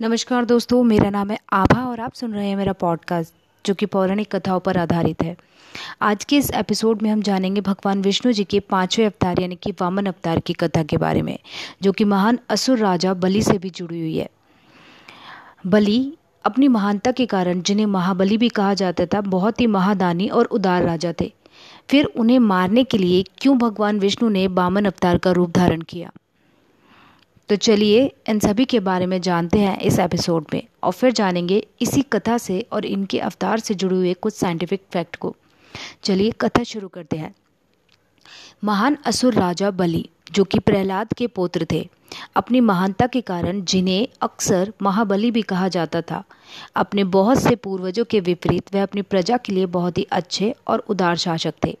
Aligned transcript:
नमस्कार 0.00 0.44
दोस्तों, 0.44 0.82
मेरा 0.82 1.10
नाम 1.10 1.30
है 1.30 1.38
आभा 1.52 1.84
और 1.84 2.00
आप 2.00 2.12
सुन 2.12 2.32
रहे 2.32 2.48
हैं 2.48 2.56
मेरा 2.56 2.72
पॉडकास्ट 2.72 3.34
जो 3.66 3.74
कि 3.74 3.86
पौराणिक 3.86 4.36
कथाओं 4.36 4.60
पर 4.60 4.76
आधारित 4.76 5.22
है। 5.22 5.36
आज 6.02 6.24
के 6.24 6.36
इस 6.36 6.50
एपिसोड 6.50 7.02
में 7.02 7.10
हम 7.10 7.22
जानेंगे 7.22 7.60
भगवान 7.60 8.02
विष्णु 8.02 8.32
जी 8.32 8.44
के 8.44 8.60
पाँचवें 8.60 9.06
अवतार, 9.06 9.40
यानी 9.40 9.56
कि 9.56 9.72
वामन 9.72 10.06
अवतार 10.06 10.40
की 10.40 10.52
कथा 10.52 10.82
के 10.82 10.96
बारे 10.96 11.22
में, 11.22 11.38
जो 11.82 11.92
कि 11.92 12.04
महान 12.04 12.38
असुर 12.48 12.78
राजा 12.78 13.14
बलि 13.14 13.42
से 13.42 13.58
भी 13.58 13.70
जुड़ी 13.70 14.00
हुई 14.00 14.16
है। 14.16 14.30
बलि 15.66 16.12
अपनी 16.44 16.68
महानता 16.68 17.12
के 17.12 17.26
कारण, 17.26 17.62
जिन्हें 17.62 17.86
महाबली 17.86 18.38
भी 18.38 18.48
कहा 18.48 18.74
जाता 18.74 19.06
था, 19.06 19.20
बहुत 19.20 19.60
ही 19.60 19.66
महादानी 19.66 20.28
और 20.28 20.44
उदार 20.44 20.82
राजा 20.82 21.12
थे। 21.20 21.32
फिर 21.90 22.04
उन्हें 22.04 22.38
मारने 22.38 22.84
के 22.84 22.98
लिए 22.98 23.24
क्यों 23.38 23.58
भगवान 23.58 23.98
विष्णु 23.98 24.28
ने 24.28 24.48
बामन 24.48 24.84
अवतार 24.84 25.18
का 25.18 25.30
रूप 25.32 25.50
धारण 25.50 25.80
किया? 25.80 26.10
तो 27.48 27.56
चलिए 27.56 28.12
इन 28.28 28.38
सभी 28.38 28.64
के 28.64 28.80
बारे 28.80 29.06
में 29.06 29.20
जानते 29.20 29.58
हैं 29.58 29.78
इस 29.78 29.98
एपिसोड 29.98 30.44
में, 30.54 30.62
और 30.82 30.92
फिर 30.92 31.12
जानेंगे 31.12 31.66
इसी 31.80 32.02
कथा 32.02 32.38
से 32.38 32.60
और 32.72 32.84
इनके 32.84 33.18
अवतार 33.18 33.60
से 33.60 33.74
जुड़े 33.74 33.96
हुए 33.96 34.14
कुछ 34.14 34.34
साइंटिफिक 34.34 34.82
फैक्ट 34.92 35.16
को। 35.16 35.34
चलिए 36.04 36.30
कथा 36.30 36.62
शुरू 36.62 36.88
करते 36.88 37.16
हैं। 37.16 37.34
महान 38.64 38.96
असुर 39.04 39.34
राजा 39.34 39.70
बलि, 39.70 40.08
जो 40.32 40.44
कि 40.44 40.58
प्रहलाद 40.58 41.12
के 41.12 41.26
पुत्र 41.26 41.66
थे, 41.72 41.88
अपनी 42.36 42.60
महानता 42.60 43.06
के 43.06 43.20
कारण 43.20 43.62
जिन्हें 43.64 44.08
अक्सर 44.22 44.72
महाबली 44.82 45.30
भी 45.30 45.42
कहा 45.42 45.68
जाता 45.68 46.02
था, 46.02 46.24
अपने 46.76 47.04
बहुत 47.04 47.42
से 47.42 47.54
पूर्वजों 47.56 48.04
के 48.04 48.20
विपरीत 48.20 48.74
वह 48.74 48.82
अपनी 48.82 49.02
प्रजा 49.02 49.36
के 49.36 49.52
लिए 49.52 49.66
बहुत 49.66 49.98
ही 49.98 50.06
अच्छे 50.12 50.54
और 50.68 50.78
उदार 50.78 51.16
शासक 51.16 51.54
थे। 51.64 51.76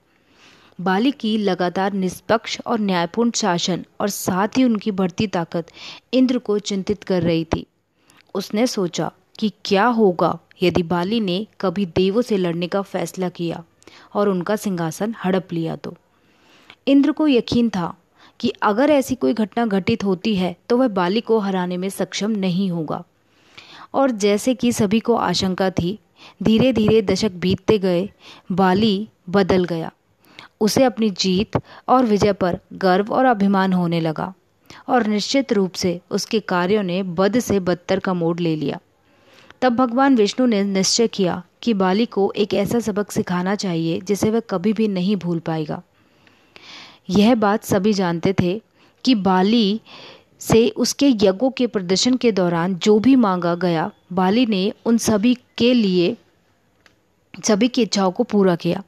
बाली 0.78 1.10
की 1.10 1.36
लगातार 1.38 1.92
निष्पक्ष 1.92 2.58
और 2.66 2.80
न्यायपूर्ण 2.80 3.30
शासन 3.30 3.84
और 4.00 4.08
साथ 4.08 4.56
ही 4.56 4.64
उनकी 4.64 4.90
बढ़ती 4.90 5.26
ताकत 5.26 5.66
इंद्र 6.14 6.38
को 6.38 6.58
चिंतित 6.58 7.04
कर 7.04 7.22
रही 7.22 7.44
थी। 7.44 7.66
उसने 8.34 8.66
सोचा 8.66 9.10
कि 9.38 9.52
क्या 9.64 9.86
होगा 9.86 10.38
यदि 10.62 10.82
बाली 10.82 11.20
ने 11.20 11.46
कभी 11.60 11.86
देवों 11.86 12.22
से 12.22 12.36
लड़ने 12.36 12.66
का 12.66 12.82
फैसला 12.82 13.28
किया 13.28 13.62
और 14.14 14.28
उनका 14.28 14.56
सिंहासन 14.56 15.14
हड़प 15.24 15.52
लिया 15.52 15.76
तो। 15.76 15.94
इंद्र 16.88 17.12
को 17.12 17.28
यकीन 17.28 17.68
था 17.68 17.94
कि 18.40 18.52
अगर 18.62 18.90
ऐसी 18.90 19.14
कोई 19.14 19.34
घटना 19.34 19.66
घटित 19.66 20.04
होती 20.04 20.34
है 20.36 20.54
तो 20.68 20.76
वह 20.76 20.88
बाली 20.90 21.20
को 21.20 21.38
हराने 21.38 21.76
में 21.76 21.88
सक्षम 21.88 22.30
नहीं 22.30 22.70
होगा। 22.70 23.02
और 23.94 24.10
जैसे 24.10 24.54
कि 24.54 24.72
सभी 24.72 25.00
को 25.00 25.14
आशंका 25.16 25.70
थी 25.70 25.98
धीरे 26.42 26.72
धीरे 26.72 27.02
दशक 27.02 27.32
बीतते 27.32 27.78
गए, 27.78 28.08
बाली 28.52 29.08
बदल 29.30 29.64
गया। 29.64 29.90
उसे 30.64 30.84
अपनी 30.84 31.10
जीत 31.10 31.56
और 31.88 32.04
विजय 32.04 32.32
पर 32.32 32.58
गर्व 32.72 33.12
और 33.12 33.24
अभिमान 33.24 33.72
होने 33.72 34.00
लगा 34.00 34.32
और 34.88 35.06
निश्चित 35.06 35.52
रूप 35.52 35.72
से 35.72 36.00
उसके 36.10 36.40
कार्यों 36.40 36.82
ने 36.82 37.02
बद 37.02 37.38
से 37.38 37.60
बदतर 37.60 37.98
का 37.98 38.14
मोड़ 38.14 38.38
ले 38.40 38.56
लिया। 38.56 38.78
तब 39.62 39.76
भगवान 39.76 40.16
विष्णु 40.16 40.46
ने 40.46 40.62
निश्चय 40.62 41.08
किया 41.08 41.42
कि 41.62 41.74
बाली 41.74 42.06
को 42.06 42.32
एक 42.36 42.54
ऐसा 42.54 42.80
सबक 42.80 43.10
सिखाना 43.10 43.54
चाहिए 43.54 44.00
जिसे 44.00 44.30
वह 44.30 44.40
कभी 44.40 44.72
भी 44.72 44.88
नहीं 44.88 45.16
भूल 45.16 45.38
पाएगा। 45.38 45.82
यह 47.10 47.34
बात 47.34 47.64
सभी 47.64 47.92
जानते 47.92 48.34
थे 48.40 48.60
कि 49.04 49.14
बाली 49.14 49.80
से 50.40 50.68
उसके 50.68 51.08
यज्ञों 51.08 51.50
के 51.50 51.66
प्रदर्शन 51.66 52.16
के 52.16 52.32
दौरान 52.32 52.74
जो 52.74 52.98
भी 52.98 53.16
मांगा 53.16 53.54
गया, 53.54 53.90
बाली 54.12 54.46
ने 54.46 54.72
उन 54.86 54.98
सभी 54.98 55.34
के 55.58 55.72
लिए, 55.74 56.16
सभी 57.44 57.68
की 57.68 57.82
इच्छाओं 57.82 58.10
को 58.10 58.22
पूरा 58.24 58.56
किया। 58.56 58.82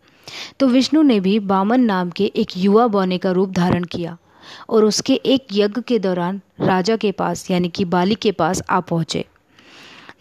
तो 0.61 0.67
विष्णु 0.67 1.03
ने 1.03 1.19
भी 1.21 1.39
बामन 1.41 1.81
नाम 1.83 2.11
के 2.11 2.25
एक 2.37 2.57
युवा 2.57 2.87
बौने 2.87 3.19
का 3.19 3.31
रूप 3.31 3.51
धारण 3.51 3.85
किया 3.85 4.17
और 4.69 4.85
उसके 4.85 5.15
एक 5.15 5.47
यज्ञ 5.53 5.81
के 5.81 5.99
दौरान 5.99 6.41
राजा 6.61 6.97
के 6.97 7.13
पास, 7.13 7.51
यानी 7.51 7.69
कि 7.69 7.85
बाली 7.87 8.15
के 8.15 8.33
पास 8.33 8.63
आ 8.71 8.81
पहुँचे। 8.81 9.25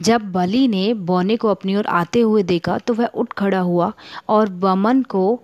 जब 0.01 0.31
बलि 0.31 0.67
ने 0.67 0.93
बौने 0.93 1.35
को 1.37 1.47
अपनी 1.47 1.75
ओर 1.75 1.87
आते 1.87 2.21
हुए 2.21 2.43
देखा 2.43 2.77
तो 2.77 2.93
वह 2.93 3.05
उठ 3.07 3.33
खड़ा 3.33 3.59
हुआ 3.59 3.91
और 4.29 4.49
बमन 4.49 5.01
को 5.03 5.41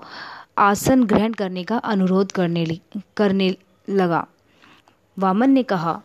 आसन 0.59 1.03
ग्रहण 1.03 1.33
करने 1.33 1.63
का 1.63 1.77
अनुरोध 1.77 2.31
करने 2.31 2.65
करने 3.17 3.55
लगा। 3.87 4.25
वामन 5.17 5.49
ने 5.49 5.63
कहा, 5.63 6.01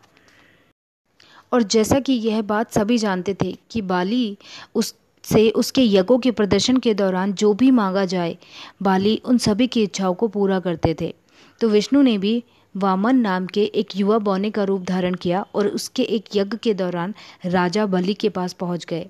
और 1.53 1.63
जैसा 1.65 1.99
कि 2.01 2.13
यह 2.13 2.41
बात 2.43 2.73
सभी 2.73 2.99
जानते 2.99 3.35
थे 3.35 3.57
कि 3.71 3.83
बाली 3.83 4.37
उस 4.75 4.95
से 5.27 5.49
उसके 5.51 5.83
यज्ञों 5.85 6.19
के 6.19 6.31
प्रदर्शन 6.31 6.77
के 6.77 6.95
दौरान 6.95 7.33
जो 7.33 7.53
भी 7.55 7.71
मांगा 7.71 8.05
जाए, 8.05 8.37
बाली 8.83 9.17
उन 9.25 9.39
सभी 9.39 9.67
की 9.67 9.83
इच्छाओं 9.83 10.15
को 10.15 10.29
पूरा 10.29 10.61
करते 10.61 10.95
थे। 11.01 11.15
तो 11.61 11.69
विष्णु 11.69 12.03
ने 12.03 12.17
भी 12.19 12.43
वामन 12.75 13.17
नाम 13.17 13.47
के 13.47 13.65
एक 13.75 13.97
युवा 13.97 14.19
बौने 14.19 14.51
का 14.51 14.65
रूप 14.65 14.83
धारण 14.83 15.15
किया 15.15 15.45
और 15.55 15.67
उसके 15.67 16.03
एक 16.03 16.25
यज्ञ 16.37 16.57
के 16.57 16.75
दौरान 16.75 17.15
राजा 17.45 17.87
बलि 17.87 18.15
के 18.15 18.29
पास 18.29 18.53
पहुँच 18.53 18.85
गए। 18.85 19.07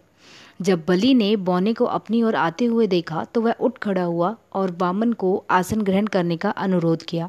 जब 0.63 0.85
बलि 0.89 1.13
ने 1.15 1.35
बौने 1.39 1.73
को 1.75 1.85
अपनी 1.85 2.23
ओर 2.23 2.35
आते 2.35 2.65
हुए 2.65 2.87
देखा 2.87 3.25
तो 3.25 3.41
वह 3.41 3.55
उठ 3.61 3.79
खड़ा 3.79 4.03
हुआ 4.03 4.35
और 4.53 4.77
वामन 4.81 5.13
को 5.13 5.45
आसन 5.51 5.81
ग्रहण 5.81 6.07
करने 6.07 6.37
का 6.37 6.51
अनुरोध 6.51 7.03
किया। 7.03 7.29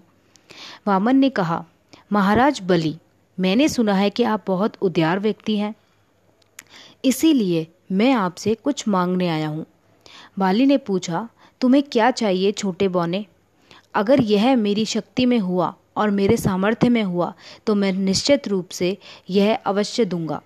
वामन 0.88 1.16
ने 1.16 1.30
कहा, 1.30 1.64
महाराज 2.12 2.62
बलि, 2.64 2.96
मैंने 3.38 3.68
सुना 3.70 3.94
है 3.94 4.10
कि 4.10 4.24
आप 4.24 4.44
बहुत 4.48 4.78
उद्यार 4.82 5.20
व्यक्ति 5.20 5.58
हैं। 5.58 5.74
इसीलिए 7.06 7.68
मैं 7.90 8.12
आपसे 8.14 8.54
कुछ 8.56 8.88
मांगने 8.88 9.28
आया 9.30 9.48
हूँ। 9.48 9.66
बाली 10.40 10.66
ने 10.66 10.78
पूछा, 10.78 11.28
तुम्हें 11.62 11.84
क्या 11.84 12.10
चाहिए 12.12 12.52
छोटे 12.52 12.88
बौने? 12.88 13.26
अगर 13.96 14.22
यह 14.22 14.56
मेरी 14.56 14.86
शक्ति 14.86 15.26
में 15.26 15.38
हुआ 15.40 15.74
और 15.98 16.10
मेरे 16.10 16.38
सामर्थ्य 16.38 16.90
में 16.90 17.04
हुआ 17.04 17.34
तो 17.68 17.76
मैं 17.76 17.92
निश्चित 17.94 18.48
रूप 18.48 18.70
से 18.70 18.98
यह 19.30 19.56
अवश्य 19.56 20.06
दूँगा। 20.06 20.42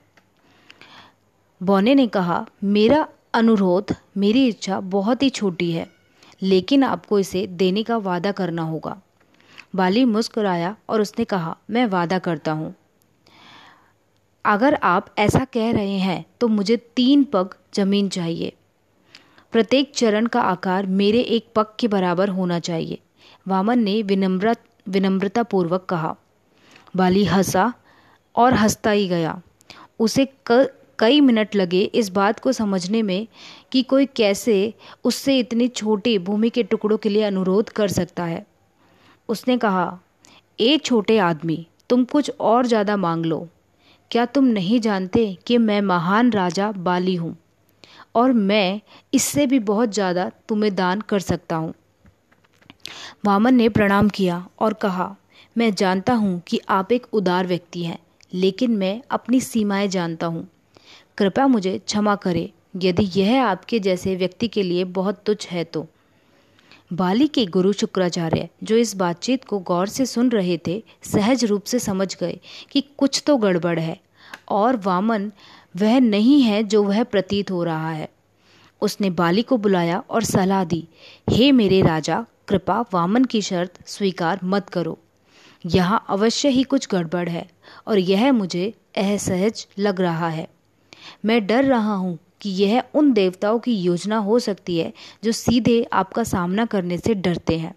बौने 1.61 1.95
ने 1.95 2.07
कहा, 2.07 2.45
मेरा 2.63 3.07
अनुरोध, 3.33 3.95
मेरी 4.17 4.47
इच्छा 4.47 4.79
बहुत 4.79 5.23
ही 5.23 5.29
छोटी 5.29 5.71
है, 5.71 5.87
लेकिन 6.41 6.83
आपको 6.83 7.19
इसे 7.19 7.45
देने 7.47 7.83
का 7.83 7.97
वादा 7.97 8.31
करना 8.31 8.61
होगा। 8.61 8.99
बाली 9.75 10.05
मुस्कुराया 10.05 10.75
और 10.89 11.01
उसने 11.01 11.25
कहा, 11.25 11.55
मैं 11.69 11.85
वादा 11.85 12.19
करता 12.19 12.51
हूँ। 12.51 12.73
अगर 14.45 14.73
आप 14.75 15.13
ऐसा 15.19 15.43
कह 15.45 15.71
रहे 15.71 15.97
हैं 15.99 16.25
तो 16.41 16.47
मुझे 16.47 16.77
तीन 16.95 17.23
पग 17.23 17.55
ज़मीन 17.75 18.09
चाहिए। 18.09 18.53
प्रत्येक 19.53 19.91
चरण 19.95 20.25
का 20.25 20.41
आकार 20.41 20.85
मेरे 20.87 21.21
एक 21.29 21.47
पग 21.55 21.73
के 21.79 21.87
बराबर 21.89 22.29
होना 22.29 22.59
चाहिए 22.61 22.99
वामन 23.45 23.79
ने 23.79 24.01
विनम्र 24.03 24.55
विनम्रतापूर्वक 24.87 25.85
कहा। 25.85 26.15
बाली 26.95 27.23
हंसा 27.25 27.71
और 28.35 28.53
हंसता 28.53 28.91
ही 28.91 29.07
गया। 29.07 29.41
उसे 29.99 30.27
क, 30.47 30.67
कई 30.99 31.21
मिनट 31.21 31.55
लगे 31.55 31.81
इस 31.81 32.09
बात 32.09 32.39
को 32.39 32.51
समझने 32.51 33.01
में 33.01 33.27
कि 33.71 33.81
कोई 33.83 34.05
कैसे 34.15 34.73
उससे 35.05 35.37
इतनी 35.39 35.67
छोटी 35.69 36.17
भूमि 36.19 36.49
के 36.49 36.63
टुकड़ों 36.63 36.97
के 36.97 37.09
लिए 37.09 37.23
अनुरोध 37.23 37.69
कर 37.69 37.87
सकता 37.89 38.25
है। 38.25 38.45
उसने 39.29 39.57
कहा 39.57 39.99
ए 40.59 40.77
छोटे 40.77 41.17
आदमी 41.19 41.65
तुम 41.89 42.03
कुछ 42.05 42.31
और 42.31 42.65
ज़्यादा 42.65 42.97
मांग 42.97 43.25
लो। 43.25 43.47
क्या 44.11 44.25
तुम 44.25 44.45
नहीं 44.45 44.79
जानते 44.79 45.37
कि 45.47 45.57
मैं 45.57 45.81
महान 45.81 46.31
राजा 46.31 46.71
बाली 46.71 47.15
हूँ? 47.15 47.35
और 48.15 48.31
मैं 48.31 48.81
इससे 49.13 49.45
भी 49.47 49.59
बहुत 49.59 49.93
ज़्यादा 49.93 50.31
तुम्हें 50.49 50.75
दान 50.75 51.01
कर 51.01 51.19
सकता 51.19 51.55
हूँ। 51.55 51.73
वामन 53.25 53.55
ने 53.55 53.69
प्रणाम 53.69 54.09
किया 54.09 54.47
और 54.59 54.73
कहा, 54.73 55.15
मैं 55.57 55.73
जानता 55.75 56.13
हूँ 56.13 56.41
कि 56.47 56.59
आप 56.69 56.91
एक 56.91 57.05
उदार 57.13 57.47
व्यक्ति 57.47 57.83
हैं, 57.83 57.99
लेकिन 58.33 58.71
मैं 58.71 59.01
अपनी 59.11 59.41
सीमाएँ 59.41 59.87
जानता 59.87 60.27
हूँ। 60.27 60.47
कृपया 61.17 61.47
मुझे 61.47 61.77
क्षमा 61.77 62.15
करें, 62.15 62.49
यदि 62.75 63.09
यह 63.21 63.45
आपके 63.45 63.79
जैसे 63.79 64.15
व्यक्ति 64.15 64.47
के 64.47 64.63
लिए 64.63 64.83
बहुत 64.83 65.23
तुच्छ 65.25 65.47
है 65.47 65.63
तो। 65.63 65.87
बाली 66.91 67.27
के 67.27 67.45
गुरु 67.45 67.71
शुक्राचार्य, 67.73 68.47
जो 68.63 68.75
इस 68.75 68.95
बातचीत 68.95 69.43
को 69.43 69.59
गौर 69.59 69.87
से 69.87 70.05
सुन 70.05 70.29
रहे 70.29 70.57
थे, 70.67 70.83
सहज 71.03 71.43
रूप 71.45 71.63
से 71.63 71.79
समझ 71.79 72.15
गए 72.15 72.39
कि 72.71 72.81
कुछ 72.97 73.21
तो 73.27 73.35
गड़बड़ 73.37 73.79
है, 73.79 73.97
और 74.49 74.77
वामन 74.77 75.31
वह 75.75 75.99
नहीं 75.99 76.41
है 76.41 76.63
जो 76.63 76.83
वह 76.83 77.03
प्रतीत 77.03 77.51
हो 77.51 77.63
रहा 77.63 77.91
है। 77.91 78.09
उसने 78.81 79.09
बाली 79.09 79.41
को 79.41 79.57
बुलाया 79.57 80.03
और 80.09 80.23
सलाह 80.23 80.63
दी, 80.63 80.87
हे 81.29 81.51
मेरे 81.51 81.81
राजा, 81.81 82.25
कृपा 82.47 82.79
वामन 82.93 83.25
की 83.25 83.41
शर्त 83.41 83.79
स्वीकार 83.87 84.39
मत 84.43 84.69
करो। 84.69 84.97
यहाँ 85.65 86.03
अवश्य 86.09 86.49
ही 86.49 86.63
कुछ 86.63 86.87
गड़बड़ 86.91 87.27
है, 87.29 87.47
और 87.87 87.99
यह 87.99 88.31
मुझे 88.31 88.73
असहज 88.97 89.67
लग 89.79 90.01
रहा 90.01 90.29
है। 90.29 90.47
मैं 91.25 91.45
डर 91.47 91.63
रहा 91.63 91.93
हूँ 91.93 92.17
कि 92.41 92.49
यह 92.49 92.83
उन 92.93 93.13
देवताओं 93.13 93.59
की 93.59 93.75
योजना 93.75 94.17
हो 94.17 94.39
सकती 94.39 94.77
है 94.77 94.93
जो 95.23 95.31
सीधे 95.31 95.83
आपका 95.93 96.23
सामना 96.23 96.65
करने 96.65 96.97
से 96.97 97.13
डरते 97.13 97.57
हैं। 97.57 97.75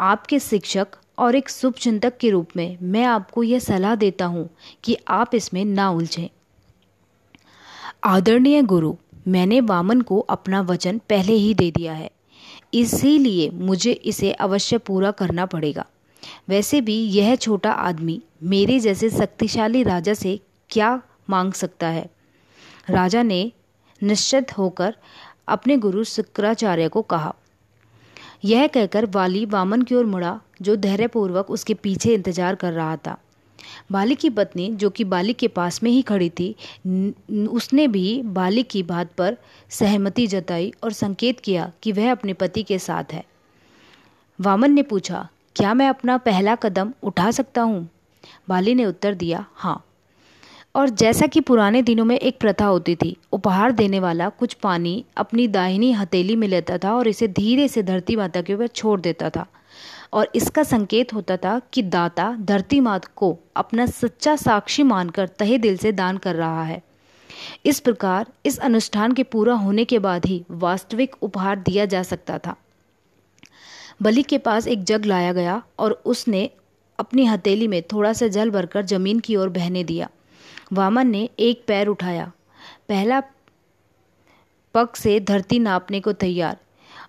आपके 0.00 0.38
शिक्षक 0.38 0.88
और 1.18 1.34
एक 1.34 1.50
शुभ 1.50 1.74
चिंतक 1.74 2.16
के 2.16 2.30
रूप 2.30 2.48
में 2.56 2.76
मैं 2.82 3.04
आपको 3.04 3.42
यह 3.42 3.58
सलाह 3.58 3.94
देता 3.94 4.26
हूँ 4.26 4.50
कि 4.84 4.96
आप 5.08 5.34
इसमें 5.34 5.64
ना 5.64 5.90
उलझें। 5.90 6.28
आदरणीय 8.04 8.62
गुरु, 8.62 8.96
मैंने 9.28 9.60
वामन 9.60 10.00
को 10.00 10.18
अपना 10.18 10.60
वचन 10.60 10.98
पहले 10.98 11.32
ही 11.32 11.54
दे 11.54 11.70
दिया 11.70 11.92
है। 11.92 12.10
इसीलिए 12.74 13.50
मुझे 13.50 13.92
इसे 13.92 14.32
अवश्य 14.32 14.78
पूरा 14.78 15.10
करना 15.10 15.46
पड़ेगा। 15.46 15.86
वैसे 16.48 16.80
भी 16.80 16.94
यह 16.94 17.36
छोटा 17.36 17.70
आदमी 17.70 18.22
मेरे 18.42 18.80
जैसे 18.80 19.10
शक्तिशाली 19.10 19.82
राजा 19.82 20.14
से 20.14 20.40
क्या 20.70 21.02
मांग 21.30 21.52
सकता 21.52 21.86
है? 21.86 22.13
राजा 22.88 23.22
ने 23.22 23.52
निश्चित 24.02 24.56
होकर 24.58 24.94
अपने 25.48 25.76
गुरु 25.76 26.04
शुक्राचार्य 26.04 26.88
को 26.88 27.02
कहा। 27.02 27.34
यह 28.44 28.66
कहकर 28.66 29.06
वाली 29.06 29.44
वामन 29.46 29.82
की 29.82 29.94
ओर 29.94 30.04
मुड़ा, 30.04 30.40
जो 30.62 30.76
धैर्यपूर्वक 30.76 31.50
उसके 31.50 31.74
पीछे 31.74 32.14
इंतज़ार 32.14 32.54
कर 32.54 32.72
रहा 32.72 32.96
था। 32.96 33.16
बाली 33.92 34.14
की 34.14 34.30
पत्नी, 34.30 34.68
जो 34.70 34.90
कि 34.90 35.04
बाली 35.04 35.32
के 35.32 35.48
पास 35.48 35.82
में 35.82 35.90
ही 35.90 36.02
खड़ी 36.02 36.30
थी 36.30 36.54
उसने 37.48 37.86
भी 37.88 38.20
बाली 38.22 38.62
की 38.62 38.82
बात 38.82 39.12
पर 39.12 39.36
सहमति 39.70 40.26
जताई 40.26 40.72
और 40.84 40.92
संकेत 40.92 41.40
किया 41.40 41.70
कि 41.82 41.92
वह 41.92 42.10
अपने 42.12 42.32
पति 42.32 42.62
के 42.62 42.78
साथ 42.78 43.12
है। 43.12 43.24
वामन 44.38 44.72
ने 44.72 44.82
पूछा, 44.82 45.28
क्या 45.56 45.74
मैं 45.74 45.88
अपना 45.88 46.16
पहला 46.18 46.54
कदम 46.56 46.92
उठा 47.02 47.30
सकता 47.30 47.62
हूँ? 47.62 47.88
बाली 48.48 48.74
ने 48.74 48.86
उत्तर 48.86 49.14
दिया 49.14 49.44
हाँ। 49.54 49.84
और 50.74 50.88
जैसा 50.88 51.26
कि 51.26 51.40
पुराने 51.40 51.82
दिनों 51.82 52.04
में 52.04 52.18
एक 52.18 52.38
प्रथा 52.40 52.66
होती 52.66 52.96
थी, 52.96 53.16
उपहार 53.32 53.72
देने 53.72 54.00
वाला 54.00 54.28
कुछ 54.28 54.54
पानी 54.54 55.04
अपनी 55.16 55.48
दाहिनी 55.48 55.92
हथेली 55.92 56.36
में 56.36 56.48
लेता 56.48 56.78
था 56.78 56.94
और 56.94 57.08
इसे 57.08 57.28
धीरे 57.28 57.68
से 57.68 57.82
धरती 57.82 58.16
माता 58.16 58.42
के 58.42 58.54
ऊपर 58.54 58.66
छोड़ 58.66 59.00
देता 59.00 59.30
था। 59.30 59.46
और 60.12 60.30
इसका 60.34 60.62
संकेत 60.62 61.14
होता 61.14 61.36
था 61.36 61.60
कि 61.72 61.82
दाता 61.82 62.36
धरती 62.40 62.80
माता 62.80 63.12
को 63.16 63.38
अपना 63.56 63.86
सच्चा 63.86 64.36
साक्षी 64.36 64.82
मानकर 64.82 65.28
तहे 65.28 65.58
दिल 65.58 65.76
से 65.76 65.92
दान 65.92 66.16
कर 66.16 66.34
रहा 66.34 66.64
है। 66.64 66.82
इस 67.66 67.80
प्रकार 67.80 68.26
इस 68.46 68.58
अनुष्ठान 68.58 69.12
के 69.12 69.22
पूरा 69.22 69.54
होने 69.54 69.84
के 69.84 69.98
बाद 69.98 70.26
ही 70.26 70.44
वास्तविक 70.50 71.16
उपहार 71.22 71.56
दिया 71.58 71.84
जा 71.84 72.02
सकता 72.02 72.38
था। 72.38 72.56
बलि 74.02 74.22
के 74.22 74.38
पास 74.38 74.66
एक 74.66 74.84
जग 74.84 75.04
लाया 75.04 75.32
गया 75.32 75.62
और 75.78 76.02
उसने 76.04 76.50
अपनी 76.98 77.26
हथेली 77.26 77.68
में 77.68 77.82
थोड़ा 77.82 78.12
सा 78.12 78.26
जल 78.26 78.50
भरकर 78.50 78.84
ज़मीन 78.84 79.20
की 79.20 79.36
ओर 79.36 79.48
बहने 79.48 79.84
दिया। 79.84 80.08
वामन 80.72 81.06
ने 81.06 81.28
एक 81.38 81.64
पैर 81.66 81.86
उठाया। 81.86 82.32
पहला 82.88 83.22
पग 84.74 84.88
से 84.94 85.20
धरती 85.20 85.58
नापने 85.58 86.00
को 86.00 86.12
तैयार 86.12 86.56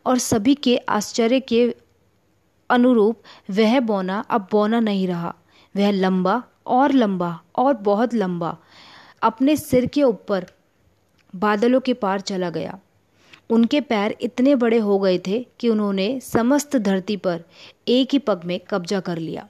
और 0.06 0.18
सभी 0.18 0.56
के 0.56 0.78
आश्चर्य 0.78 1.40
के 1.40 1.75
अनुरूप 2.69 3.22
वह 3.50 3.80
बौना 3.80 4.19
अब 4.19 4.48
बौना 4.52 4.80
नहीं 4.80 5.07
रहा। 5.07 5.36
वह 5.75 5.92
लंबा 5.92 6.44
और 6.68 6.92
लंबा 6.92 7.40
और 7.56 7.74
बहुत 7.74 8.13
लंबा 8.13 8.57
अपने 9.22 9.56
सिर 9.56 9.86
के 9.86 10.04
ऊपर 10.04 10.46
बादलों 11.36 11.80
के 11.80 11.94
पार 11.94 12.22
चला 12.22 12.50
गया। 12.50 12.80
उनके 13.50 13.81
पैर 13.81 14.16
इतने 14.22 14.56
बड़े 14.56 14.78
हो 14.78 15.00
गए 15.00 15.19
थे 15.28 15.48
कि 15.60 15.69
उन्होंने 15.69 16.19
समस्त 16.19 16.75
धरती 16.75 17.18
पर 17.18 17.44
एक 17.88 18.10
ही 18.12 18.19
पग 18.19 18.42
में 18.46 18.60
कब्जा 18.60 19.00
कर 19.00 19.18
लिया। 19.18 19.48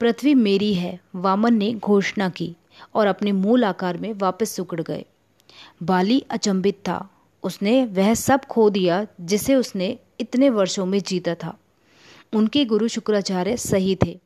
पृथ्वी 0.00 0.34
मेरी 0.34 0.74
है, 0.74 1.00
वामन 1.14 1.54
ने 1.54 1.74
घोषणा 1.74 2.28
की। 2.28 2.56
और 2.94 3.06
अपने 3.06 3.32
मूल 3.32 3.64
आकार 3.64 3.98
में 3.98 4.12
वापस 4.12 4.50
सुकड़ 4.50 4.80
गए। 4.80 5.04
बाली 5.82 6.20
अचंभित 6.30 6.78
था। 6.88 7.08
उसने 7.42 7.84
वह 7.86 8.14
सब 8.14 8.44
खो 8.44 8.68
दिया 8.70 9.06
जिसे 9.20 9.54
उसने 9.54 9.98
इतने 10.20 10.50
वर्षों 10.50 10.86
में 10.86 10.98
जीता 11.00 11.34
था। 11.34 11.56
उनके 12.32 12.64
गुरु 12.64 12.88
शुक्राचार्य 12.88 13.56
सही 13.56 13.96
थे। 14.04 14.18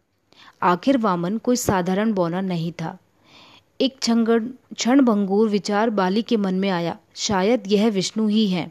आखिर 0.63 0.99
वामन 0.99 1.39
कोई 1.39 1.57
साधारण 1.57 2.13
बौना 2.13 2.41
नहीं 2.41 2.73
था। 2.73 2.99
एक 3.81 3.99
क्षण 3.99 5.01
भंगूर 5.01 5.49
विचार 5.49 5.91
बाली 5.91 6.23
के 6.23 6.37
मन 6.37 6.55
में 6.55 6.69
आया, 6.71 6.97
शायद 7.15 7.63
यह 7.67 7.89
विष्णु 7.89 8.27
ही 8.29 8.49
है। 8.49 8.71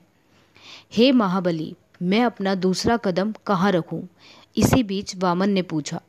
हे 0.94 1.12
महाबली, 1.12 1.76
मैं 2.02 2.24
अपना 2.24 2.56
दूसरा 2.56 2.98
कदम 2.98 3.34
कहाँ 3.46 3.72
रखूँ? 3.72 4.08
इसी 4.58 4.84
बीच 4.84 5.16
वामन 5.16 5.50
ने 5.50 5.62
पूछा 5.62 6.02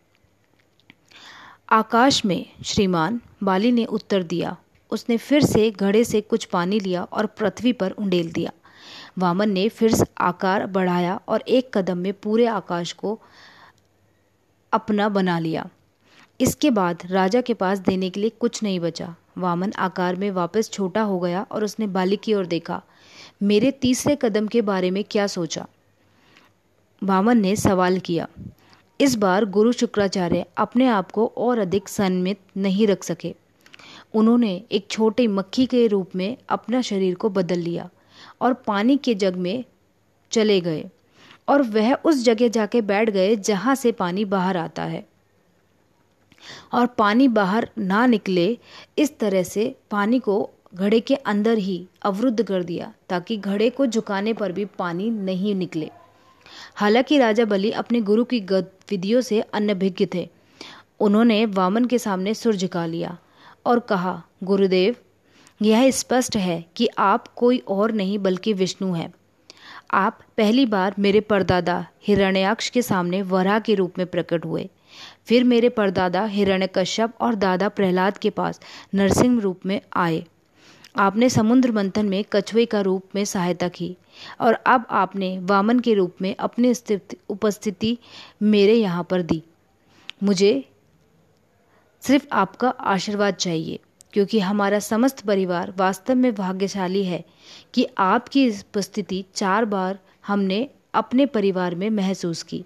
आकाश 1.72 2.24
में 2.24 2.46
श्रीमान 2.64 3.20
बाली 3.42 3.72
ने 3.72 3.84
उत्तर 3.84 4.22
दिया। 4.22 4.56
उसने 4.90 5.16
फिर 5.16 5.44
से 5.44 5.70
घड़े 5.70 6.04
से 6.04 6.20
कुछ 6.20 6.44
पानी 6.44 6.80
लिया 6.80 7.02
और 7.02 7.26
पृथ्वी 7.26 7.72
पर 7.72 7.90
उंडेल 7.90 8.32
दिया। 8.32 8.50
वामन 9.18 9.50
ने 9.50 9.68
फिर 9.68 10.06
आकार 10.18 10.66
बढ़ाया 10.66 11.20
और 11.28 11.40
एक 11.40 11.78
कदम 11.78 11.98
में 11.98 12.12
पूरे 12.12 12.46
आकाश 12.46 12.92
को 12.92 13.20
अपना 14.72 15.08
बना 15.08 15.38
लिया। 15.38 15.68
इसके 16.40 16.70
बाद 16.70 17.02
राजा 17.06 17.40
के 17.40 17.54
पास 17.54 17.78
देने 17.78 18.10
के 18.10 18.20
लिए 18.20 18.30
कुछ 18.30 18.62
नहीं 18.62 18.80
बचा। 18.80 19.14
वामन 19.38 19.72
आकार 19.72 20.16
में 20.16 20.30
वापस 20.30 20.70
छोटा 20.70 21.02
हो 21.02 21.20
गया 21.20 21.46
और 21.50 21.64
उसने 21.64 21.86
बाली 21.86 22.16
की 22.16 22.34
ओर 22.34 22.46
देखा। 22.46 22.82
मेरे 23.42 23.70
तीसरे 23.70 24.18
कदम 24.22 24.46
के 24.46 24.62
बारे 24.62 24.90
में 24.90 25.04
क्या 25.04 25.26
सोचा? 25.26 25.66
वामन 27.04 27.38
ने 27.38 27.56
सवाल 27.56 27.98
किया। 27.98 28.28
इस 29.00 29.14
बार 29.14 29.44
गुरु 29.44 29.72
शुक्राचार्य 29.72 30.46
अपने 30.56 30.86
आप 30.86 31.10
को 31.10 31.32
और 31.36 31.58
अधिक 31.58 31.88
संमित 31.88 32.38
नहीं 32.56 32.86
रख 32.86 33.04
सके। 33.04 33.34
उन्होंने 34.14 34.62
एक 34.72 34.86
छोटे 34.90 35.26
मक्खी 35.26 35.66
के 35.66 35.86
रूप 35.86 36.16
में 36.16 36.36
अपना 36.48 36.82
शरीर 36.82 37.14
को 37.14 37.28
बदल 37.28 37.58
लिया 37.58 37.90
और 38.40 38.52
पानी 38.52 38.96
के 38.96 39.14
जग 39.14 39.36
में 39.36 39.64
चले 40.30 40.60
गए 40.60 40.84
और 41.48 41.62
वह 41.62 41.94
उस 41.94 42.24
जगह 42.24 42.48
जाके 42.48 42.80
बैठ 42.80 43.10
गए 43.10 43.36
जहाँ 43.36 43.74
से 43.74 43.92
पानी 43.92 44.24
बाहर 44.24 44.56
आता 44.56 44.82
है। 44.82 45.06
और 46.72 46.86
पानी 46.86 47.28
बाहर 47.28 47.70
ना 47.78 48.06
निकले, 48.06 48.58
इस 48.98 49.18
तरह 49.18 49.42
से 49.42 49.76
पानी 49.90 50.18
को 50.18 50.50
घड़े 50.74 51.00
के 51.00 51.14
अंदर 51.14 51.58
ही 51.58 51.86
अवरुद्ध 52.02 52.42
कर 52.42 52.62
दिया 52.62 52.92
ताकि 53.08 53.36
घड़े 53.36 53.70
को 53.70 53.86
झुकाने 53.86 54.32
पर 54.32 54.52
भी 54.52 54.64
पानी 54.64 55.10
नहीं 55.10 55.54
निकले। 55.54 55.90
हालाँकि 56.74 57.18
राजा 57.18 57.44
बलि 57.44 57.70
अपने 57.70 58.00
गुरु 58.00 58.24
की 58.24 58.40
गतिविधियों 58.90 59.20
से 59.20 59.40
अनभिज्ञ 59.40 60.06
थे। 60.14 60.28
उन्होंने 61.00 61.46
वामन 61.46 61.84
के 61.84 61.98
सामने 61.98 62.34
सुर 62.34 62.56
झुका 62.56 62.86
लिया 62.86 63.18
और 63.66 63.78
कहा, 63.78 64.22
गुरुदेव, 64.42 64.96
यह 65.62 65.90
स्पष्ट 65.90 66.36
है 66.36 66.64
कि 66.76 66.88
आप 66.98 67.28
कोई 67.28 67.58
और 67.68 67.92
नहीं 67.92 68.18
बल्कि 68.18 68.52
विष्णु 68.52 68.92
हैं। 68.94 69.12
आप 69.90 70.18
पहली 70.36 70.66
बार 70.66 70.94
मेरे 70.98 71.20
परदादा 71.20 71.86
हिरण्याक्ष 72.02 72.68
के 72.70 72.82
सामने 72.82 73.22
वरा 73.22 73.58
के 73.58 73.74
रूप 73.74 73.98
में 73.98 74.06
प्रकट 74.06 74.44
हुए। 74.44 74.68
फिर 75.26 75.44
मेरे 75.44 75.68
परदादा 75.68 76.24
हिरण्यकश्यप 76.24 77.12
और 77.20 77.34
दादा 77.34 77.68
प्रहलाद 77.68 78.18
के 78.18 78.30
पास 78.30 78.60
नरसिंह 78.94 79.40
रूप 79.40 79.60
में 79.66 79.80
आए। 79.96 80.24
आपने 80.94 81.28
समुद्र 81.30 81.72
मंथन 81.72 82.06
में 82.06 82.24
कछुए 82.32 82.64
का 82.66 82.80
रूप 82.80 83.14
में 83.14 83.24
सहायता 83.24 83.68
की 83.68 83.96
और 84.40 84.54
अब 84.54 84.86
आपने 84.92 85.38
वामन 85.40 85.78
के 85.80 85.94
रूप 85.94 86.16
में 86.22 86.34
अपनी 86.36 86.72
उपस्थिति 87.30 87.96
मेरे 88.42 88.74
यहाँ 88.74 89.04
पर 89.10 89.22
दी। 89.22 89.42
मुझे 90.22 90.52
सिर्फ़ 92.02 92.26
आपका 92.32 92.68
आशीर्वाद 92.68 93.34
चाहिए, 93.34 93.78
क्योंकि 94.12 94.38
हमारा 94.40 94.78
समस्त 94.78 95.20
परिवार 95.26 95.72
वास्तव 95.78 96.14
में 96.14 96.34
भाग्यशाली 96.34 97.04
है 97.04 97.24
कि 97.74 97.86
आपकी 97.98 98.48
उपस्थिति 98.50 99.24
चार 99.34 99.64
बार 99.64 99.98
हमने 100.26 100.68
अपने 100.94 101.26
परिवार 101.28 101.74
में 101.74 101.88
महसूस 101.90 102.42
की। 102.42 102.64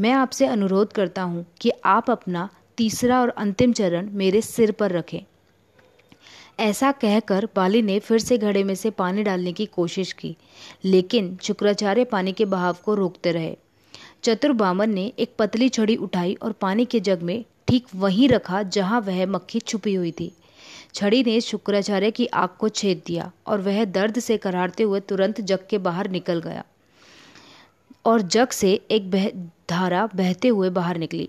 मैं 0.00 0.12
आपसे 0.12 0.46
अनुरोध 0.46 0.92
करता 0.92 1.22
हूँ 1.22 1.44
कि 1.60 1.70
आप 1.86 2.10
अपना 2.10 2.48
तीसरा 2.78 3.20
और 3.20 3.28
अंतिम 3.28 3.72
चरण 3.72 4.10
मेरे 4.12 4.40
सिर 4.42 4.72
पर 4.72 4.92
रखें। 4.92 5.20
ऐसा 6.58 6.90
कहकर 6.92 7.48
बाली 7.56 7.82
ने 7.82 7.98
फिर 7.98 8.18
से 8.18 8.38
घड़े 8.38 8.62
में 8.64 8.74
से 8.74 8.90
पानी 8.90 9.22
डालने 9.22 9.52
की 9.52 9.66
कोशिश 9.66 10.12
की, 10.12 10.36
लेकिन 10.84 11.36
शुक्राचार्य 11.42 12.04
पानी 12.04 12.32
के 12.32 12.44
बहाव 12.44 12.76
को 12.84 12.94
रोकते 12.94 13.32
रहे। 13.32 13.56
चतुर 14.24 14.52
बामन 14.52 14.90
ने 14.90 15.12
एक 15.18 15.34
पतली 15.38 15.68
छड़ी 15.68 15.96
उठाई 15.96 16.34
और 16.34 16.52
पानी 16.52 16.84
के 16.84 17.00
जग 17.00 17.22
में 17.22 17.44
ठीक 17.68 17.86
वहीं 17.94 18.28
रखा 18.28 18.62
जहाँ 18.62 19.00
वह 19.00 19.26
मक्खी 19.26 19.60
छुपी 19.60 19.94
हुई 19.94 20.10
थी। 20.10 20.32
छड़ी 20.94 21.22
ने 21.24 21.40
शुक्राचार्य 21.40 22.10
की 22.10 22.26
आग 22.26 22.48
को 22.58 22.68
छेद 22.68 23.02
दिया 23.06 23.30
और 23.46 23.60
वह 23.60 23.84
दर्द 23.84 24.18
से 24.18 24.36
करारते 24.36 24.82
हुए 24.82 25.00
तुरंत 25.00 25.40
जग 25.40 25.66
के 25.70 25.78
बाहर 25.78 26.08
निकल 26.10 26.40
गया 26.40 26.64
और 28.04 28.22
जग 28.22 28.48
से 28.48 28.72
एक 28.90 29.10
बह, 29.10 29.30
धारा 29.70 30.08
बहते 30.14 30.48
हुए 30.48 30.70
बाहर 30.70 30.98
निकली। 30.98 31.28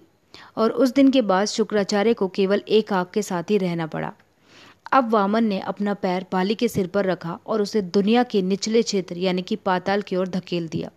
और 0.58 0.72
उस 0.72 0.94
दिन 0.94 1.12
के 1.12 1.22
बाद 1.22 1.48
शुक्राचार्य 1.48 2.14
को 2.14 2.28
केवल 2.28 2.62
एक 2.68 2.94
आग 2.94 3.06
के 3.14 3.22
साथ 3.22 3.52
ही 3.52 3.58
रहना 3.58 3.88
पड़ा। 3.88 4.12
अब 4.92 5.10
वामन 5.10 5.44
ने 5.44 5.60
अपना 5.62 5.94
पैर 5.94 6.26
बाली 6.32 6.56
के 6.56 6.68
सिर 6.68 6.88
पर 6.88 7.06
रखा 7.06 7.38
और 7.48 7.62
उसे 7.62 7.82
दुनिया 7.82 8.24
के 8.24 8.42
निचले 8.42 8.82
क्षेत्र, 8.82 9.18
यानी 9.18 9.42
कि 9.42 9.56
पाताल 9.56 10.02
की 10.02 10.16
ओर 10.16 10.28
धकेल 10.28 10.68
दिया 10.68 10.90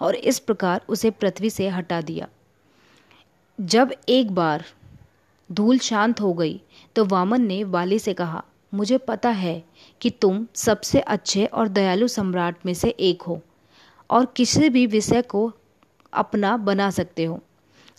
और 0.00 0.14
इस 0.14 0.38
प्रकार 0.38 0.80
उसे 0.88 1.10
पृथ्वी 1.10 1.50
से 1.50 1.68
हटा 1.68 2.00
दिया। 2.00 2.28
जब 3.58 3.92
एक 4.08 4.30
बार 4.30 4.64
धूल 5.50 5.78
शांत 5.78 6.20
हो 6.20 6.32
गई 6.32 6.60
तो 6.96 7.04
वामन 7.04 7.42
ने 7.42 7.62
वाली 7.64 7.98
से 7.98 8.14
कहा, 8.14 8.44
मुझे 8.74 8.98
पता 8.98 9.28
है 9.30 9.62
कि 10.00 10.10
तुम 10.10 10.46
सबसे 10.54 11.00
अच्छे 11.00 11.44
और 11.46 11.68
दयालु 11.68 12.08
सम्राट 12.08 12.66
में 12.66 12.74
से 12.74 12.88
एक 12.90 13.22
हो 13.22 13.40
और 14.10 14.26
किसी 14.36 14.68
भी 14.68 14.86
विषय 14.86 15.22
को 15.22 15.52
अपना 16.12 16.56
बना 16.56 16.90
सकते 16.90 17.24
हो। 17.24 17.40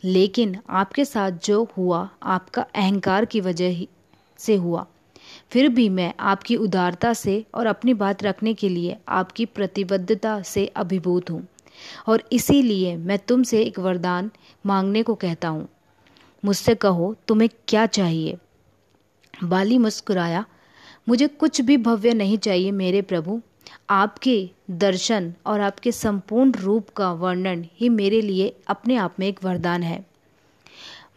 लेकिन 0.04 0.58
आपके 0.70 1.06
साथ 1.06 1.32
जो 1.44 1.64
हुआ, 1.78 2.10
आपका 2.24 2.62
अहंकार 2.62 3.26
की 3.26 3.42
वजह 3.42 3.70
ही 3.70 3.88
से 4.40 4.56
हुआ। 4.56 4.86
फिर 5.52 5.70
भी 5.70 5.90
मैं 5.90 6.14
आपकी 6.20 6.56
उदारता 6.56 7.14
से 7.14 7.46
और 7.56 7.66
अपनी 7.66 7.94
बात 7.94 8.24
रखने 8.24 8.54
के 8.54 8.70
लिए 8.70 8.98
आपकी 9.08 9.46
प्रतिबद्धता 9.46 10.42
से 10.42 10.66
अभिभूत 10.66 11.30
हूँ। 11.30 11.48
और 12.08 12.24
इसीलिए 12.32 12.98
मैं 12.98 13.20
तुमसे 13.20 13.62
एक 13.62 13.80
वरदान 13.80 14.32
मांगने 14.66 15.04
को 15.04 15.16
कहता 15.16 15.48
हूँ। 15.48 15.68
मुझसे 16.46 16.76
कहो, 16.76 17.16
तुम्हें 17.28 17.50
क्या 17.68 17.86
चाहिए? 17.86 18.38
बाली 19.44 19.78
मुस्कुराया, 19.78 20.46
मुझे 21.10 21.28
कुछ 21.28 21.62
भी 21.62 21.78
भव्य 21.78 22.14
नहीं 22.14 22.38
चाहिए 22.38 22.72
मेरे 22.72 23.02
प्रभु। 23.02 23.42
आपके 23.90 24.50
दर्शन 24.72 25.34
और 25.46 25.62
आपके 25.62 25.92
संपूर्ण 25.92 26.52
रूप 26.52 26.90
का 26.90 27.12
वर्णन 27.14 27.66
ही 27.74 27.90
मेरे 27.90 28.22
लिए 28.22 28.56
अपने 28.68 28.96
आप 28.96 29.16
में 29.20 29.28
एक 29.28 29.44
वरदान 29.44 29.84
है। 29.84 30.06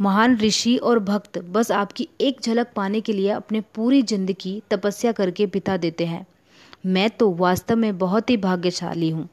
महान 0.00 0.36
ऋषि 0.36 0.76
और 0.76 0.98
भक्त 0.98 1.38
बस 1.38 1.70
आपकी 1.72 2.08
एक 2.20 2.40
झलक 2.42 2.72
पाने 2.76 3.00
के 3.00 3.12
लिए 3.12 3.30
अपने 3.30 3.60
पूरी 3.74 4.02
ज़िंदगी 4.02 4.60
तपस्या 4.70 5.12
करके 5.12 5.46
बिता 5.46 5.76
देते 5.76 6.06
हैं। 6.06 6.26
मैं 6.86 7.08
तो 7.10 7.30
वास्तव 7.32 7.76
में 7.76 7.98
बहुत 7.98 8.30
ही 8.30 8.36
भाग्यशाली 8.36 9.10
हूँ। 9.10 9.28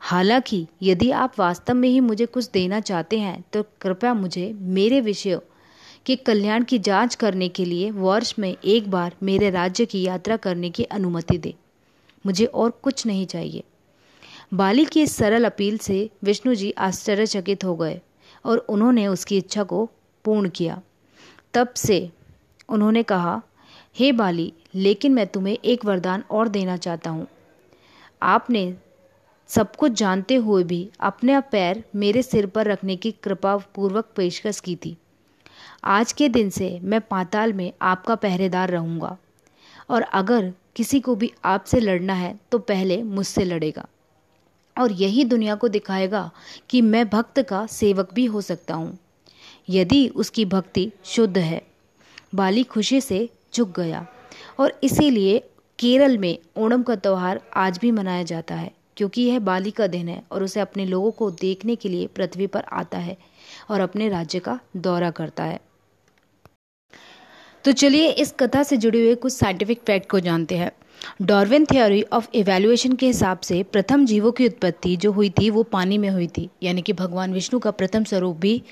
हालाँकि 0.00 0.66
यदि 0.82 1.10
आप 1.10 1.38
वास्तव 1.38 1.74
में 1.74 1.88
ही 1.88 2.00
मुझे 2.00 2.26
कुछ 2.26 2.50
देना 2.50 2.80
चाहते 2.80 3.18
हैं 3.18 3.44
तो 3.52 3.62
कृपया 3.80 4.14
मुझे 4.14 4.52
मेरे 4.54 5.00
विषयों 5.00 5.38
के 6.06 6.16
कल्याण 6.16 6.64
की 6.64 6.78
जाँच 6.78 7.14
करने 7.14 7.48
के 7.48 7.64
लिए 7.64 7.90
वर्ष 7.90 8.34
में 8.38 8.54
एक 8.64 8.90
बार 8.90 9.14
मेरे 9.22 9.50
राज्य 9.50 9.86
की 9.86 10.02
यात्रा 10.02 10.36
करने 10.36 10.70
की 10.70 10.84
अनुमति 10.84 11.38
दे। 11.38 11.54
मुझे 12.24 12.44
और 12.44 12.70
कुछ 12.82 13.06
नहीं 13.06 13.26
चाहिए। 13.26 13.62
बाली 14.54 14.84
की 14.84 15.02
इस 15.02 15.16
सरल 15.16 15.44
अपील 15.44 15.78
से 15.78 16.08
विष्णु 16.24 16.54
जी 16.54 16.70
आश्चर्यचकित 16.78 17.64
हो 17.64 17.74
गए। 17.76 18.00
और 18.46 18.58
उन्होंने 18.58 19.06
उसकी 19.06 19.38
इच्छा 19.38 19.62
को 19.62 19.84
पूर्ण 20.24 20.48
किया। 20.48 20.80
तब 21.54 21.72
से 21.76 21.98
उन्होंने 22.68 23.02
कहा, 23.02 23.40
हे 23.96 24.10
बाली, 24.12 24.52
लेकिन 24.74 25.14
मैं 25.14 25.26
तुम्हें 25.26 25.56
एक 25.64 25.84
वरदान 25.84 26.24
और 26.30 26.48
देना 26.48 26.76
चाहता 26.76 27.10
हूँ। 27.10 27.26
आपने 28.22 28.74
सब 29.50 29.74
कुछ 29.76 29.92
जानते 29.92 30.34
हुए 30.34 30.62
भी 30.64 30.88
अपने 31.00 31.40
पैर 31.40 31.82
मेरे 31.94 32.22
सिर 32.22 32.46
पर 32.46 32.66
रखने 32.66 32.96
की 32.96 33.10
कृपा 33.12 33.56
पूर्वक 33.74 34.08
पेशकश 34.16 34.60
की 34.60 34.76
थी। 34.76 34.96
आज 35.84 36.12
के 36.12 36.28
दिन 36.28 36.50
से 36.50 36.78
मैं 36.82 37.00
पाताल 37.00 37.52
में 37.52 37.72
आपका 37.82 38.14
पहरेदार 38.14 38.70
रहूँगा। 38.70 39.16
और 39.90 40.02
अगर 40.02 40.52
किसी 40.76 41.00
को 41.00 41.14
भी 41.14 41.32
आपसे 41.44 41.80
लड़ना 41.80 42.14
है 42.14 42.38
तो 42.52 42.58
पहले 42.58 43.02
मुझसे 43.02 43.44
लड़ेगा। 43.44 43.86
और 44.78 44.92
यही 44.92 45.24
दुनिया 45.24 45.54
को 45.54 45.68
दिखाएगा 45.68 46.30
कि 46.70 46.80
मैं 46.82 47.08
भक्त 47.08 47.40
का 47.42 47.64
सेवक 47.66 48.12
भी 48.14 48.24
हो 48.24 48.40
सकता 48.40 48.74
हूँ। 48.74 48.98
यदि 49.70 50.06
उसकी 50.08 50.44
भक्ति 50.44 50.90
शुद्ध 51.04 51.36
है, 51.38 51.62
बाली 52.34 52.62
खुशी 52.64 53.00
से 53.00 53.28
झुक 53.54 53.68
गया 53.70 54.06
और 54.60 54.78
इसीलिए 54.84 55.38
केरल 55.78 56.18
में 56.18 56.38
ओणम 56.56 56.82
का 56.82 56.96
त्यौहार 56.96 57.40
आज 57.56 57.78
भी 57.78 57.90
मनाया 57.90 58.22
जाता 58.22 58.54
है, 58.54 58.70
क्योंकि 58.96 59.22
यह 59.22 59.38
बाली 59.38 59.70
का 59.70 59.86
दिन 59.86 60.08
है 60.08 60.22
और 60.32 60.42
उसे 60.42 60.60
अपने 60.60 60.84
लोगों 60.84 61.10
को 61.10 61.30
देखने 61.30 61.76
के 61.76 61.88
लिए 61.88 62.06
पृथ्वी 62.06 62.46
पर 62.46 62.64
आता 62.72 62.98
है 62.98 63.16
और 63.70 63.80
अपने 63.80 64.08
राज्य 64.08 64.38
का 64.38 64.58
दौरा 64.76 65.10
करता 65.10 65.44
है। 65.44 65.60
तो 67.64 67.72
चलिए 67.72 68.10
इस 68.10 68.34
कथा 68.40 68.62
से 68.62 68.76
जुड़े 68.76 69.00
हुए 69.00 69.14
कुछ 69.14 69.32
साइंटिफिक 69.32 69.80
फैक्ट 69.86 70.10
को 70.10 70.20
जानते 70.20 70.56
हैं। 70.56 70.70
डॉर्विन 71.22 71.64
थ्योरी 71.64 72.02
ऑफ़ 72.02 72.28
इवेल्युएशन 72.34 72.92
के 72.92 73.06
हिसाब 73.06 73.40
से 73.40 73.62
प्रथम 73.62 74.06
जीवों 74.06 74.32
की 74.32 74.46
उत्पत्ति 74.46 74.96
जो 74.96 75.12
हुई 75.12 75.30
थी 75.30 75.50
वो 75.50 75.62
पानी 75.62 75.98
में 75.98 76.08
हुई 76.10 76.26
थी, 76.26 76.48
यानी 76.62 76.82
कि 76.82 76.92
भगवान 76.92 77.32
विष्णु 77.32 77.60
का 77.60 77.70
प्रथम 77.70 78.04
स्वरूप 78.04 78.36
भी 78.36 78.62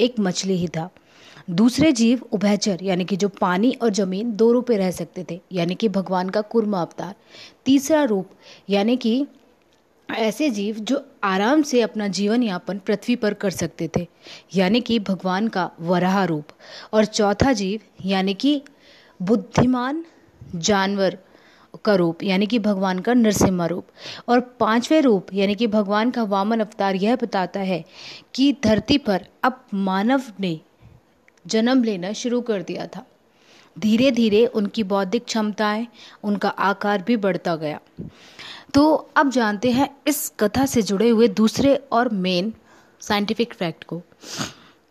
एक 0.00 0.14
मछली 0.20 0.56
ही 0.56 0.68
था। 0.68 0.88
दूसरे 1.50 1.92
जीव 1.92 2.22
उभयचर, 2.32 2.78
यानी 2.82 3.04
कि 3.04 3.16
जो 3.16 3.28
पानी 3.28 3.70
और 3.82 3.90
ज़मीन 3.90 4.36
दो 4.36 4.52
रूपे 4.52 4.76
रह 4.76 4.90
सकते 4.90 5.26
थे, 5.30 5.40
यानी 5.52 5.74
कि 5.74 5.88
भगवान 5.88 6.28
का 6.28 6.40
कुर्मा 6.40 6.80
अवतार। 6.82 7.14
तीसरा 7.64 8.04
रूप, 8.04 8.30
यानी 8.70 8.96
कि 8.96 9.26
ऐसे 10.10 10.50
जीव 10.50 10.74
जो 10.74 11.04
आराम 11.24 11.62
से 11.62 11.80
अपना 11.80 12.08
जीवन 12.08 12.42
यापन 12.42 12.78
पृथ्वी 12.78 13.16
पर 13.16 13.34
कर 13.34 13.50
सकते 13.50 13.90
थे, 13.96 14.06
यानी 14.54 14.80
कि 14.80 14.98
भगवान 14.98 15.48
का 15.48 15.70
वराह 15.80 16.24
रूप। 16.24 16.44
और 16.92 17.04
चौथा 17.04 17.52
जीव, 17.52 17.80
यानी 18.04 18.34
कि 18.34 18.62
बुद्धिमान 19.22 20.04
जानवर 20.54 21.18
का 21.84 21.94
रूप, 21.94 22.22
यानी 22.22 22.46
कि 22.46 22.58
भगवान 22.58 22.98
का 22.98 23.14
नरसिम्हा 23.14 23.66
रूप। 23.66 23.86
और 24.28 24.40
पाँचवें 24.40 25.02
रूप, 25.02 25.26
यानी 25.34 25.54
कि 25.54 25.66
भगवान 25.66 26.10
का 26.10 26.22
वामन 26.22 26.60
अवतार, 26.60 26.94
यह 26.94 27.16
बताता 27.16 27.60
है 27.60 27.84
कि 28.34 28.56
धरती 28.64 28.98
पर 28.98 29.26
अब 29.42 29.64
मानव 29.74 30.22
ने 30.40 30.60
जन्म 31.46 31.84
लेना 31.84 32.12
शुरू 32.12 32.40
कर 32.40 32.62
दिया 32.62 32.86
था। 32.86 33.06
धीरे 33.78 34.10
धीरे 34.10 34.46
उनकी 34.46 34.82
बौद्धिक 34.82 35.24
क्षमताएँ, 35.24 35.86
उनका 36.24 36.48
आकार 36.48 37.02
भी 37.02 37.16
बढ़ता 37.16 37.56
गया। 37.56 37.80
तो 38.74 39.10
अब 39.16 39.30
जानते 39.30 39.70
हैं 39.70 39.96
इस 40.06 40.32
कथा 40.40 40.66
से 40.66 40.82
जुड़े 40.82 41.08
हुए 41.08 41.28
दूसरे 41.28 41.76
और 41.92 42.08
मेन 42.08 42.54
साइंटिफिक 43.00 43.54
फैक्ट 43.54 43.84
को। 43.84 44.02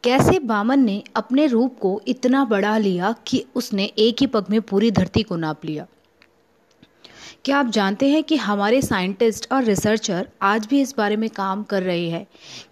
कैसे 0.03 0.39
बामन 0.39 0.79
ने 0.79 1.03
अपने 1.15 1.47
रूप 1.47 1.79
को 1.79 2.01
इतना 2.07 2.45
बढ़ा 2.45 2.77
लिया 2.77 3.15
कि 3.27 3.45
उसने 3.55 3.85
एक 3.85 4.15
ही 4.19 4.27
पग 4.27 4.45
में 4.49 4.61
पूरी 4.61 4.91
धरती 4.91 5.23
को 5.23 5.35
नाप 5.35 5.65
लिया? 5.65 5.87
क्या 7.45 7.57
आप 7.57 7.65
जानते 7.65 8.09
हैं 8.09 8.23
कि 8.23 8.35
हमारे 8.35 8.81
साइंटिस्ट 8.81 9.47
और 9.51 9.63
रिसर्चर 9.63 10.27
आज 10.41 10.65
भी 10.65 10.81
इस 10.81 10.93
बारे 10.97 11.15
में 11.15 11.29
काम 11.29 11.63
कर 11.63 11.83
रहे 11.83 12.09
हैं 12.09 12.25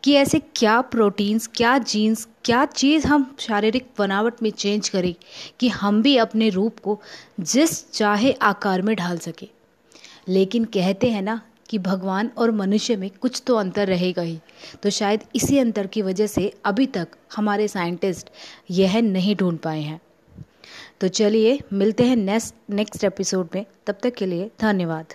कि 0.04 0.14
ऐसे 0.14 0.40
क्या 0.56 0.82
प्रोटीन्स, 0.82 1.48
क्या 1.48 1.78
जीन्स, 1.78 2.28
क्या 2.46 2.66
चीज़ 2.66 3.08
हम 3.08 3.36
शारीरिक 3.40 3.88
बनावट 4.00 4.34
में 4.44 4.50
चेंज 4.50 4.90
करें 4.90 5.14
कि 5.60 5.68
हम 5.68 6.02
भी 6.02 6.18
अपने 6.18 6.50
रूप 6.50 6.80
को 6.80 7.00
जिस 7.40 7.92
चाहे 7.92 8.32
आकार 8.32 8.82
में 8.82 8.96
ढाल 8.96 9.18
सके। 9.18 9.48
लेकिन 10.30 10.66
कहते 10.66 11.10
हैं 11.10 11.22
ना 11.22 11.42
कि 11.70 11.80
भगवान 11.80 12.32
और 12.38 12.52
मनुष्य 12.52 12.96
में 12.96 13.10
कुछ 13.22 13.44
तो 13.48 13.56
अंतर 13.56 13.88
रहेगा 13.88 14.22
ही। 14.22 14.40
तो 14.84 14.90
शायद 14.90 15.24
इसी 15.36 15.58
अंतर 15.58 15.88
की 15.88 16.02
वजह 16.02 16.28
से 16.28 16.54
अभी 16.66 16.86
तक 16.86 17.08
हमारे 17.36 17.68
साइंटिस्ट 17.68 18.30
यह 18.72 19.02
नहीं 19.02 19.36
ढूंढ 19.36 19.58
पाए 19.58 19.82
हैं। 19.82 20.02
तो 21.04 21.08
चलिए 21.08 21.60
मिलते 21.74 22.04
हैं 22.04 22.16
नेक्स्ट 22.16 22.56
नेक्स्ट 22.70 23.04
एपिसोड 23.04 23.48
में। 23.56 23.66
तब 23.88 23.98
तक 24.04 24.14
के 24.14 24.26
लिए 24.26 24.52
धन्यवाद। 24.62 25.06